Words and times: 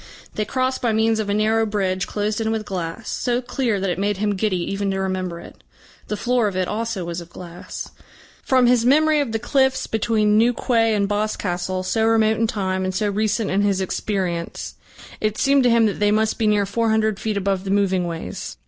They 0.33 0.45
crossed 0.45 0.81
by 0.81 0.93
means 0.93 1.19
of 1.19 1.29
a 1.29 1.33
narrow 1.35 1.63
bridge 1.63 2.07
closed 2.07 2.41
in 2.41 2.49
with 2.51 2.65
glass, 2.65 3.07
so 3.07 3.39
clear 3.39 3.79
that 3.79 3.91
it 3.91 3.99
made 3.99 4.17
him 4.17 4.33
giddy 4.35 4.57
even 4.71 4.89
to 4.89 4.99
remember 4.99 5.39
it. 5.39 5.63
The 6.07 6.17
floor 6.17 6.47
of 6.47 6.57
it 6.57 6.67
also 6.67 7.05
was 7.05 7.21
of 7.21 7.29
glass. 7.29 7.91
From 8.41 8.65
his 8.65 8.83
memory 8.83 9.19
of 9.19 9.31
the 9.31 9.37
cliffs 9.37 9.85
between 9.85 10.39
New 10.39 10.53
Quay 10.55 10.95
and 10.95 11.07
Boscastle, 11.07 11.83
so 11.83 12.03
remote 12.07 12.37
in 12.37 12.47
time, 12.47 12.83
and 12.83 12.95
so 12.95 13.09
recent 13.09 13.51
in 13.51 13.61
his 13.61 13.79
experience, 13.79 14.73
it 15.19 15.37
seemed 15.37 15.61
to 15.65 15.69
him 15.69 15.85
that 15.85 15.99
they 15.99 16.09
must 16.09 16.39
be 16.39 16.47
near 16.47 16.65
four 16.65 16.89
hundred 16.89 17.19
feet 17.19 17.37
above 17.37 17.63
the 17.63 17.69
moving 17.69 18.07
ways. 18.07 18.57